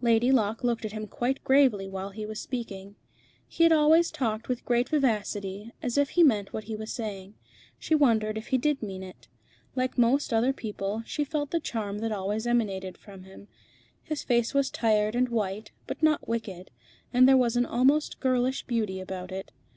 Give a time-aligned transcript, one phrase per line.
[0.00, 2.94] Lady Locke looked at him quite gravely while he was speaking.
[3.48, 7.34] He always talked with great vivacity, and as if he meant what he was saying.
[7.76, 9.26] She wondered if he did mean it.
[9.74, 13.48] Like most other people, she felt the charm that always emanated from him.
[14.04, 16.70] His face was tired and white, but not wicked,
[17.12, 19.50] and there was an almost girlish beauty about it.